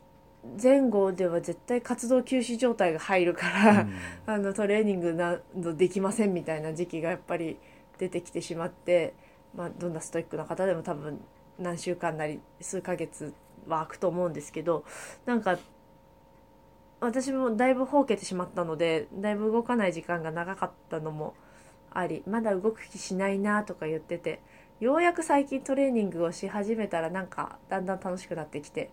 [0.62, 3.88] 前後では絶対活動休止状態が入るから、
[4.26, 7.58] あのトレーニングなどできませんみたいな時期がやっぱり
[7.98, 9.14] 出てきてしまって、
[9.56, 11.20] まあ、どんなストイックな方でも多分
[11.60, 13.34] 何週間なり数ヶ月
[13.68, 14.84] は空くと思うんですけど
[15.26, 15.58] なんか
[17.00, 21.36] 私もだいぶほうけてしまったのでだいぶ動かない時間が長かったのも
[21.92, 24.42] ありまだ動く気しないなとか言ってて
[24.80, 28.90] ようやく最近トレーニングをし始めたらなんかだんだん楽しくなってきて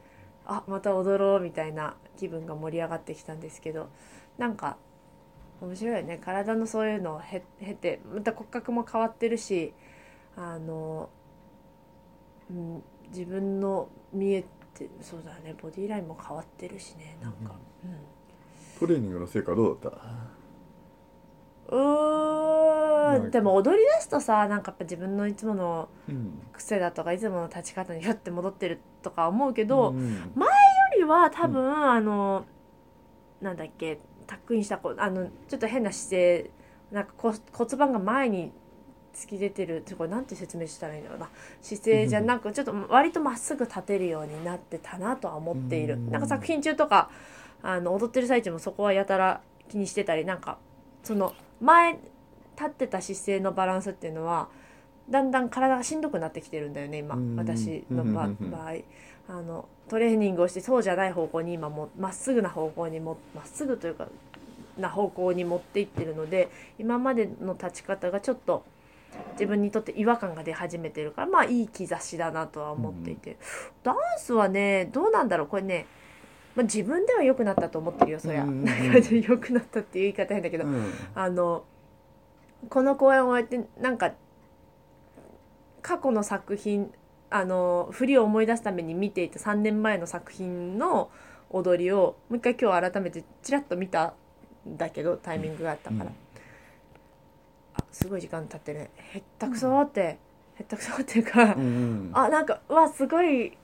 [0.52, 3.88] あまた踊ろうみたいな気分が盛り上がってきたんですけど
[4.36, 4.76] なんか
[5.60, 6.18] 面白いよね。
[6.18, 9.72] 体のそういうのを経経てまた骨格も変わってるし
[10.36, 11.08] あの、
[12.50, 14.42] うん、自分の見え
[14.74, 15.54] てそうだね。
[15.60, 17.16] ボディーラインも変わってるしね。
[17.22, 17.96] なんか、うん
[18.80, 19.98] トレーニングの成果どうだった？
[21.76, 22.59] うー
[23.18, 26.40] でも踊り出すとさなんかやっぱ自分のいつものうん。
[26.52, 30.32] 癖だとかいつもの立ち方にひょって戻ってるとか思うけど、よん
[30.94, 32.44] りは多分、あの
[33.40, 36.50] なんだっけタックインしたこあのちょっと変な姿勢
[36.92, 38.52] なんかこ骨盤が前に
[39.14, 41.30] 突き出てるってこれなんて説明したらいいんだろうな。
[41.62, 46.10] 姿勢じゃなくちょっと割とまっすぐ立てるようになってたなとは思っている、うん。
[46.10, 47.10] なんか作品中とか
[47.62, 50.58] あの踊ってる最中もそこはやたら気にしてたりなんか
[51.02, 51.98] その前
[52.60, 54.48] 立ってた姿勢のバランスっていうのは
[55.08, 57.14] だんだん体がしんどくなってきてるんだよね今。
[57.16, 57.36] うん。
[57.36, 58.74] 私の場合。
[59.28, 64.08] あのトレーニングをしてそうじゃない方向に今もまっすぐな方向にもまっすぐというか
[64.76, 68.64] な方向に持っていってるので今までの立ち方がちょっと
[69.32, 73.36] 自分にとって違和感が出始めてるからまあいい兆しだなとは思っていて、
[73.82, 75.46] ダンスはねどうなんだろう。
[75.46, 75.86] これね、
[76.56, 78.58] まあ、自分では良くなったと思ってるよそりゃ、うんうん。
[78.60, 78.64] うん。
[78.64, 80.92] なんか良くなったっていう言い方変だけど、うん。
[81.14, 81.64] あの
[82.68, 84.12] この公演を終えてなんか
[85.82, 86.92] 過去の作品
[87.30, 91.10] あの振りを思い出すために見ていた3年前の作品の
[91.48, 94.14] 踊りをもう一回今日改めてちらっと見た
[94.68, 96.14] んだけどタイミングがあったから、うん
[97.74, 98.90] あすごい時間経ってね。
[98.96, 100.18] へったくそーって、
[100.56, 102.10] へったくそーっていうか、うんうん。
[102.12, 103.56] あなんかうわすごい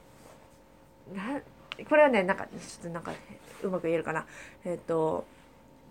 [1.13, 1.41] な
[1.89, 3.13] これはねなんかちょっとなんか
[3.63, 4.27] うまく言えるかな。
[4.65, 5.27] えっ、と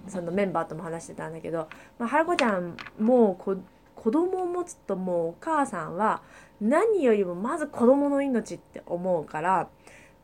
[0.08, 1.68] そのメンバーとも話してたんだけど、
[2.00, 3.58] まあ、春子ちゃんもうこ
[3.96, 6.22] 子供を持つともうお母さんは
[6.62, 9.68] 何よりもまず子供の命って思うから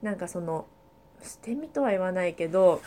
[0.02, 0.66] なんかその
[1.22, 2.82] 捨て身とは言わないけど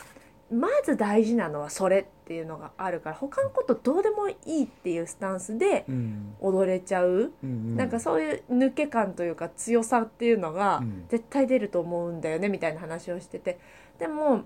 [0.50, 6.35] まず大事なのはそれっていうのがあるから他のことどうでもいいっていうスタンスでうん。
[6.40, 7.33] 踊れちゃう。
[7.42, 7.76] うん。
[7.76, 11.04] なんかそういう抜け感というか強さっていうのがうん。
[11.09, 13.59] 絶対出ると思うんだよねみたいな話をしてて。
[13.98, 14.42] でも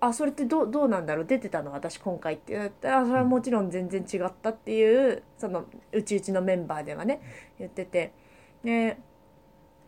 [0.00, 1.24] あそれってどうどうなんだろう？
[1.26, 7.20] 出てたの私今回って言ったらそれはもちろん全然違ったっていうそのうちうちのメンバーではね
[7.58, 8.12] 言ってて。
[8.64, 8.96] で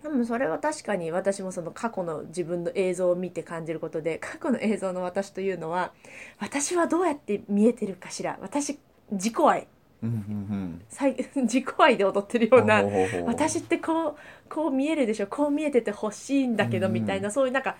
[0.02, 5.92] でもそれは確かに私もその過去の自分の映像を見て感じることで過去の映像の私というのは
[6.40, 8.36] 私はどうやって見えてるかしら？
[8.42, 8.80] 私
[9.12, 9.68] 自己愛。
[10.02, 12.82] 自己愛で踊ってるような
[13.24, 14.16] 私ってこう
[14.48, 15.28] こう見えるでしょ？
[15.28, 16.94] こう見えててほしいんだけどうん。
[16.94, 17.76] みたいな、そういうなんか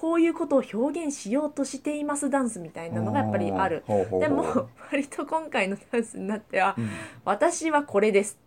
[0.00, 3.82] こういうことを表現しようとしていますダンスみたいなのがやっぱりある。
[4.20, 6.88] でも割と今回のダンスになってはうん
[7.24, 8.38] 「私はこれです」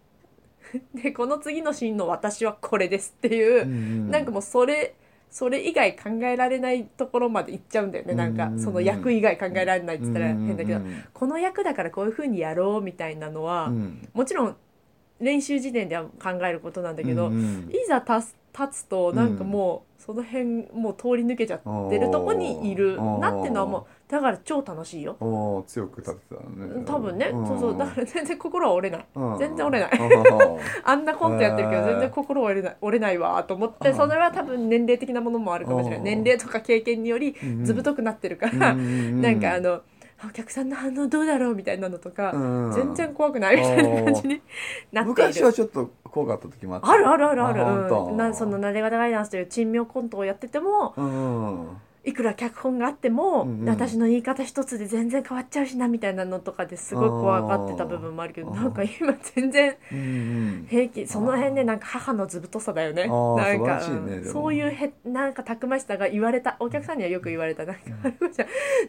[0.93, 4.93] でこの次のシーンの「私はこれです」っていう、うんなんかもうそれ
[5.31, 8.15] それ以外考えられないところまで行っちゃうんだよね。
[8.15, 8.59] なんかうん。
[8.59, 10.81] その役以外考えられないって言ったら変だけど
[11.13, 14.07] この役だからこういう風にやろうみたいなのはうん。
[14.13, 14.55] もちろん
[15.19, 17.29] 練習時点では考えることなんだけど、
[17.69, 25.15] いざ立つ立つとなんかもうその辺もう通り抜けちゃってるとこにいるなっていうのはもうだから超楽しいよ。
[25.67, 26.83] 強く立てたね。
[26.85, 27.77] 多分ねそうそう。
[27.77, 29.05] だから全然心は折れない。
[29.13, 29.37] うん。
[29.37, 29.91] 全然折れない。
[30.83, 33.95] あ んなコントやってるけど全然心折れない折れないわと思ってうん。
[33.95, 35.99] それは多分年齢的なものもあるかもしれない。
[35.99, 36.03] うん。
[36.05, 37.65] 年齢とか経験によりうん。
[37.65, 39.21] ずぶとくなってるからうん。
[39.21, 39.81] なんかあの
[40.25, 42.71] お客さんの反応どうだろうみたいなのとかうん。
[42.73, 44.41] 全然怖くないみたいな感じに
[44.91, 45.31] なっている。
[45.31, 46.89] 昔はちょっと怖かった時もあった。
[46.89, 47.61] あるあるあるある。
[47.61, 48.05] あ本当。
[48.05, 51.67] うん、なそのなで方ガイダンスという珍妙コントをやっててもうん
[52.09, 53.69] いくら脚本があっても、うんうん。
[53.69, 60.67] 私の言い方一つで全然変わっちゃうしなみたいなのとかですごい怖がってた部分もあるけどなんか今全然うんうん。
[60.69, 63.07] 平気その辺でなんか母のずぶとさだよね。
[63.07, 67.65] なんか、ねそういうへなんかたくましさが言われたお客さんにはよく言われた。
[67.65, 67.81] なんか、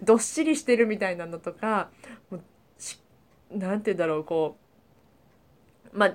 [0.02, 1.88] どっしりしてるみたいなのとか
[3.50, 4.56] なんて言うんだろうこ
[5.92, 6.12] うまあ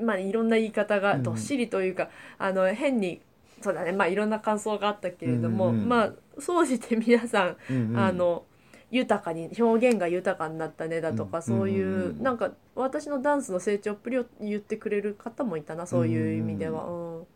[0.00, 3.20] まあいろんな言い方がうんどっしりというか、あの変に
[3.60, 3.92] そうだね。
[3.92, 7.98] まあいろんな感想があったけれども、うんうんまあ総じて皆さん、うんうん。
[7.98, 8.44] あの
[8.90, 12.16] 豊かに表現が豊かになったねだとか、うんそういう、うん。
[12.18, 17.26] うんなんか私のダンスの成長っぷりを言ってくれる方もいたなそういう意味では、うん。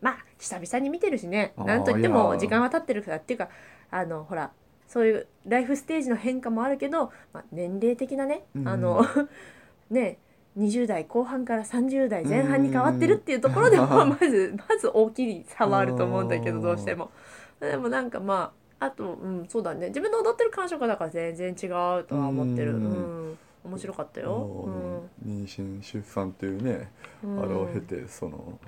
[0.00, 1.54] まあ久々に見てるしね。
[1.56, 3.48] なんといっても時間は経ってるからっていうか
[3.90, 4.50] あのほら
[4.88, 8.68] そういうライフステージの変化もあるけど、まあ、年齢的なね、うん。
[8.68, 9.06] あの
[9.90, 10.18] ね
[10.58, 14.08] 20代後半から30代前半に変わってるっていうところでもうん。
[14.10, 16.62] まずまず大きい差はあると思うんだけどうん。
[16.62, 17.10] どうしても。
[17.60, 19.88] でもなんかまああとうんそうだね。
[19.88, 22.72] 自分の踊ってる感触がだから全然違うとは思ってる。
[22.72, 23.30] ううん。
[23.32, 25.04] ん面白かったよ。
[25.24, 26.90] 妊娠出産っていうね
[27.22, 27.42] うん。
[27.42, 28.58] あれを経てその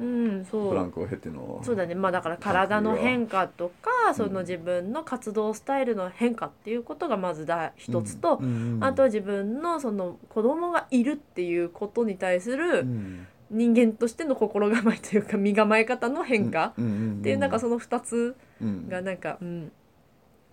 [0.00, 0.04] う
[0.40, 0.68] んそう。
[0.70, 1.94] ブランクを経てのそうだね。
[1.94, 8.74] まあだから体の変化とかそのうん自分の活動スタイルの変化っていうことがまずだ一つと、うん。
[8.76, 8.84] うん。
[8.84, 13.26] あとは自分のその子供がいるっていうことに対すうるん。
[13.50, 19.72] 人間としての心構えというか 身構え方の変化っていうなんかその2つうんがなんか、うん、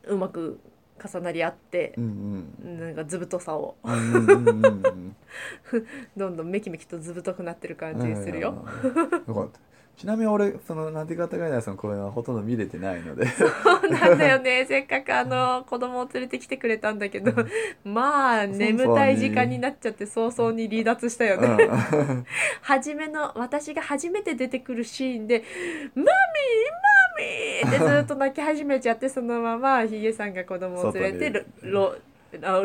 [0.07, 0.59] うまく
[1.03, 2.79] 重なり合ってうんうん。
[2.79, 3.75] なんか図太さを。
[6.15, 8.65] どんどんメキメキと図太くなってる感じするよ。
[9.97, 13.25] ちなみに俺そのなんて方がいないその公演はほとんど見れてないので。
[13.27, 14.63] そうなんだよね。
[14.69, 17.33] せっかくあの子供を連れてきてくれたんだけど。
[17.83, 21.65] まあ眠たい時間になっちゃって早々に離脱したよね。
[21.65, 22.25] うん。
[22.61, 25.43] 初めの私が初めて出てくるシーンで
[25.95, 26.86] 「マミーマ
[27.17, 31.95] ミー!」ってずっと泣き始めちゃってそのままヒゲさんが子供を連れてロ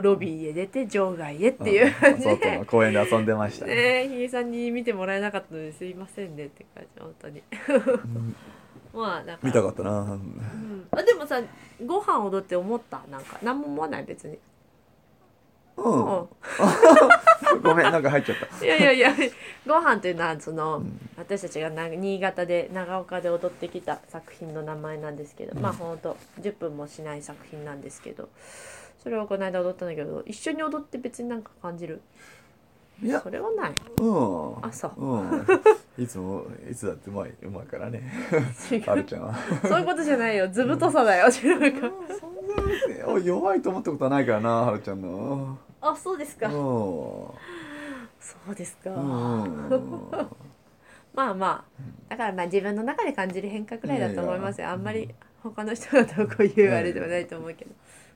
[0.00, 2.64] ロビーへ出て場外へっていう感じ外ので。
[2.66, 3.74] 公園で遊んでましたね。
[3.74, 8.36] ねえ、ひげさんに見てもらえなかったのですいませんねって感じ本当にうん
[8.92, 10.00] まあだから見たかったな。
[10.00, 11.40] うんあでもさ
[11.86, 13.00] ご飯踊って思った？
[13.10, 14.04] なんか何も思わない？
[14.04, 14.36] 別に、
[15.76, 16.20] うん。
[16.20, 16.28] う
[17.62, 18.64] ごめんなんか入っちゃった。
[18.64, 19.14] ん、いやいやいや
[19.66, 28.28] ご飯というのはその、うん私たちがな新潟で長岡で踊ってきた作品の名前なんですけど、まあほんと10分もしない作品なんですけど
[29.02, 32.00] それをこの間踊ったんだけど一緒に踊って別になんか感じる？
[33.02, 34.66] いやそれはないうん。
[34.66, 35.46] あそううん。
[35.96, 38.02] いつもいつだってうまいうまいからね。
[38.70, 39.34] 違うはるちゃんは。
[39.62, 41.72] そういうことじゃないよ図太さだよ違う
[43.24, 45.58] 弱いと思ったことはないからなはるちゃんの。
[45.80, 46.48] あそうですか。
[46.48, 46.52] うん。
[46.54, 49.70] そうですか、うん。
[51.14, 54.68] まあまあだからまあ自分の中で感じる変化くらいだと思いますよ。
[54.68, 55.08] あんまり
[55.42, 57.72] 他の人がどうこういうあれではないと思うけど。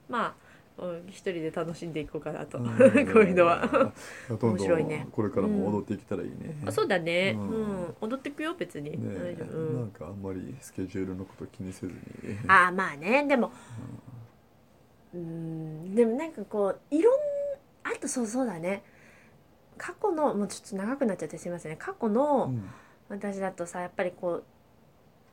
[0.09, 0.47] まあ
[0.79, 2.59] うん一人で楽しんでいこうかなと。
[2.61, 3.93] こういうのは。
[4.29, 5.09] 面白いね。
[5.11, 6.55] これからも踊っていけたらいいね。
[6.67, 7.35] あそうだね。
[7.37, 7.83] う、うん。
[7.85, 9.85] ん踊ってくよ別に、なん。
[9.87, 12.39] んかあんまりスケジュールのこと気にせずに。
[12.47, 13.25] ああまあね。
[13.27, 13.53] でも
[15.15, 17.15] うんでもなんかこういろん
[17.85, 18.83] あとそうそうだね。
[19.79, 21.77] 過去のもうちょっと長くなっちゃってすいませんね。
[21.79, 22.69] 過去の、うん。
[23.09, 24.43] 私だとさやっぱりこ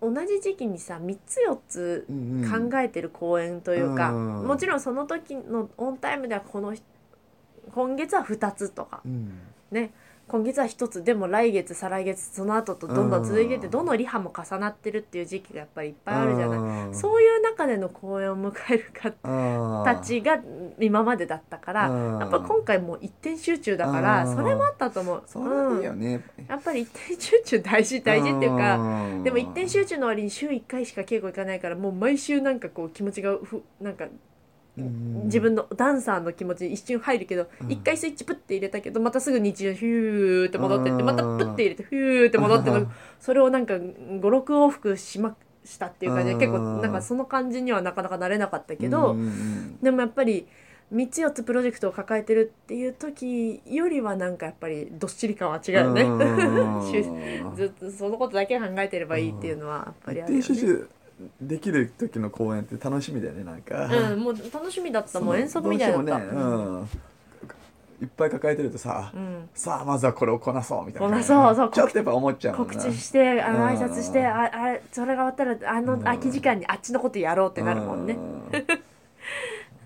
[0.01, 2.69] う同じ時期にさ3つ4つうんうん。
[2.71, 6.75] 考えてる公演というか、うんもちろんその時のオンタイムではこの
[7.73, 9.01] 今月は2つとか。
[9.05, 9.39] うん。
[9.71, 9.91] ね
[10.25, 13.71] 今月は1つでも来月再来月その後とどんどん続いててうん。
[13.71, 16.95] どのリハも重なってるっていう時期がやっぱりいっぱいあるじゃない？
[16.95, 20.39] そういう中での公演を迎える方たちが
[20.79, 22.19] 今までだったからうん。
[22.19, 24.35] やっぱ今回もう一点集中だからうん。
[24.35, 25.23] それもあったと思う。
[25.27, 29.23] そうんね、やっぱり一点集中大事大事っていうかん。
[29.23, 34.19] でも一点集中の割に週1回しか稽古行かないからもう毎週なんかこう気持ちがふなんかうん
[34.75, 37.71] 自分のダンサーの気持ちに一瞬入るけどうん。
[37.71, 49.15] 一回スイッチプッて入れたけどまたすぐ日常ヒューって戻ってってうんまたプッて入れてヒューって戻っての それをなんか56往復しましたっていう感じでうん結構なんかその感じにはなかなかなれなかったけど
[49.81, 50.47] でもやっぱり
[50.93, 56.03] 3つ4つプロジェクトを抱えてるっていう時よりはなんかやっぱりどっしり感は違うよね。
[56.03, 56.81] うん
[57.55, 60.45] ずっとそのことだけ考えてればいいっていうのはやっぱりあるよね。
[61.41, 65.19] できる時の公演って楽しみだよねなんか、うん、もう楽しみだった。
[65.19, 66.17] もん遠足みたいだった。
[66.19, 66.39] ね、う
[66.81, 66.89] ん、
[68.01, 69.49] いっぱい抱えてるとさ、うん。
[69.53, 71.07] さあまずはこれをこなそうみたいな。
[71.07, 71.71] こなそうそう。
[71.71, 72.81] ちょっとやっぱ思っちゃう告な。
[72.81, 78.17] 知してあのうん挨拶してああれそれが終わったらあのうん空き時間にあっちのことやろうってなるもんね。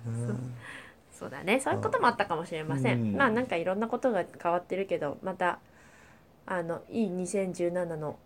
[0.07, 0.51] うん。
[1.13, 1.29] そう。
[1.29, 1.59] だね。
[1.59, 3.01] そういうこともあったかもしれません。
[3.01, 3.15] うん。
[3.15, 5.59] まあなんかいろんなことが変わってるけどまた
[6.45, 8.17] あのいい2017の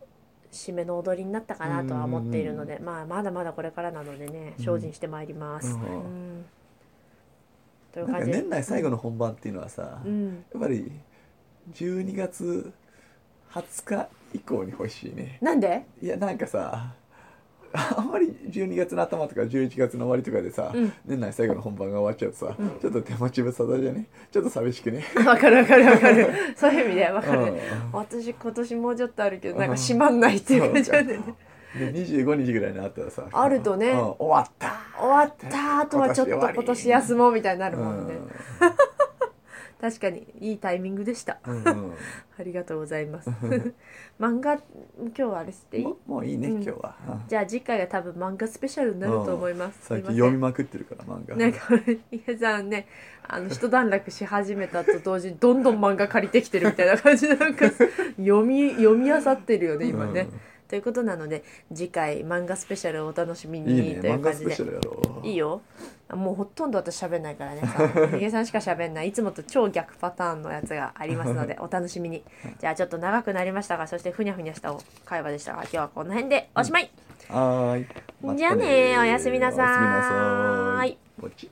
[0.51, 5.77] 締めの踊りになったかなとは思っているので、まあまだまだこれからなのでね精進してまいります。
[7.93, 8.37] という感じで。
[8.37, 10.91] 年内最後の本番っていうのはさ、うん、やっぱり
[11.73, 12.73] 12月
[13.51, 15.37] 20日以降に欲しいね。
[15.41, 15.85] なんで？
[16.01, 16.93] いやなんかさ
[17.97, 20.93] あんまり12月の頭とか11月の終わりとかでさ、うん。
[21.05, 24.07] 年内最後の本番が終わっちゃうとさ、ちょっと手持ち無沙汰じゃね？
[24.31, 25.03] ちょっと寂しくね？
[25.25, 26.27] わかるわかるわかる。
[26.55, 27.57] そういう意味でわかる、うん。
[27.93, 31.35] 私今年もうちょっとあるけどなんか閉まんないっていう感じなんだよね
[31.73, 33.91] で25日ぐらいになったらさあるとね。
[33.91, 33.97] うん。
[33.97, 34.73] 終わった。
[34.99, 38.15] 終わった後はちょっと今年休もうみたいになるもんね、
[39.81, 41.39] 確かにいいタイミングでした。
[41.45, 41.93] うんうん。
[42.39, 43.31] ありがとうございます。
[44.19, 44.53] 漫画
[44.99, 45.83] 今日はあれしていい？
[45.83, 46.63] もうもういいね、うん。
[46.63, 47.21] 今日は、うん。
[47.27, 50.17] じゃあ次回は多分漫画スペシャルになると思います、最近すいません。
[50.17, 51.35] 読みまくってるから漫画。
[51.35, 51.59] なんか
[52.11, 52.87] 伊さんね
[53.27, 57.65] あの一段落し始めたと同時にどんどん漫画借りてきてるみたいな感じでなんか
[58.17, 60.27] 読み読み漁ってるよね今ね、
[60.71, 61.43] ということなので
[61.73, 64.45] 次回漫画スペシャルをお楽しみうん、にいいねという感じで。
[64.45, 65.21] 漫画スペシャルやろ。
[65.21, 65.61] ういいよ。
[66.13, 67.61] もうほとんど私喋んないからね。
[67.67, 69.09] さひげさんしか喋んない。
[69.09, 72.23] いつもと超逆パターンのやつがありますので お楽しみに。
[72.61, 74.73] じゃあちょっと長くなりましたがそしてふにゃふにゃした
[75.05, 76.89] 会話でしたが今日はこの辺でおしまい、
[77.27, 79.67] はーい、じゃあねおやすみなさーい。
[79.67, 80.97] おやすみなさーい。
[81.19, 81.51] ポチ